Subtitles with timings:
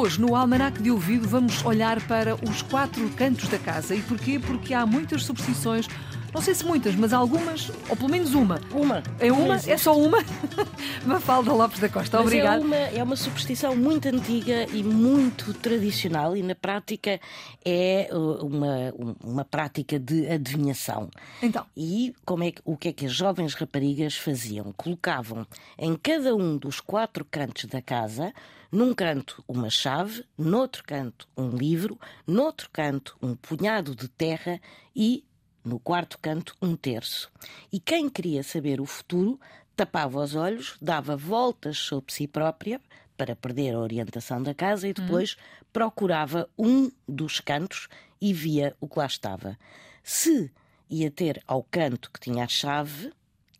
[0.00, 3.94] Hoje, no Almanac de Ouvido, vamos olhar para os quatro cantos da casa.
[3.94, 4.38] E porquê?
[4.38, 5.86] Porque há muitas superstições,
[6.32, 8.60] não sei se muitas, mas algumas, ou pelo menos uma.
[8.72, 9.02] Uma.
[9.18, 9.56] É uma?
[9.56, 10.18] É só uma?
[11.04, 12.62] Mafalda Lopes da Costa, Mas obrigada.
[12.62, 17.20] É uma, é uma superstição muito antiga e muito tradicional e na prática
[17.64, 21.10] é uh, uma, um- uma prática de adivinhação.
[21.42, 21.64] Então.
[21.76, 24.72] E como é que, o que é que as jovens raparigas faziam?
[24.76, 25.46] Colocavam
[25.78, 28.32] em cada um dos quatro cantos da casa,
[28.70, 34.60] num canto uma chave, noutro canto um livro, noutro canto um punhado de terra
[34.94, 35.24] e
[35.64, 37.30] no quarto canto um terço.
[37.72, 39.38] E quem queria saber o futuro
[39.76, 42.80] tapava os olhos, dava voltas sobre si própria
[43.16, 45.36] para perder a orientação da casa e depois
[45.72, 47.88] procurava um dos cantos
[48.20, 49.58] e via o que lá estava.
[50.02, 50.50] Se
[50.88, 53.12] ia ter ao canto que tinha a chave,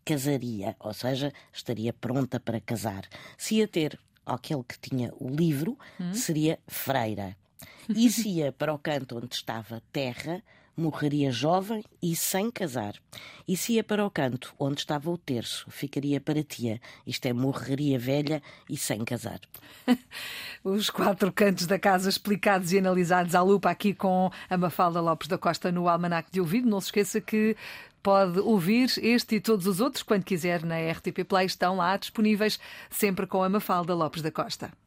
[0.03, 3.07] casaria, ou seja, estaria pronta para casar.
[3.37, 5.77] Se ia ter aquele que tinha o livro,
[6.13, 7.37] seria freira.
[7.89, 10.43] E se ia para o canto onde estava terra,
[10.75, 12.95] morreria jovem e sem casar.
[13.47, 17.33] E se ia para o canto onde estava o terço, ficaria para tia, isto é,
[17.33, 19.39] morreria velha e sem casar.
[20.63, 25.27] Os quatro cantos da casa explicados e analisados à lupa aqui com a Mafalda Lopes
[25.27, 26.69] da Costa no Almanac de Ouvido.
[26.69, 27.55] Não se esqueça que
[28.01, 31.45] pode ouvir este e todos os outros quando quiser na RTP Play.
[31.45, 34.71] Estão lá disponíveis sempre com a Mafalda Lopes da Costa.